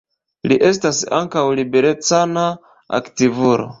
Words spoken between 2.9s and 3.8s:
aktivulo.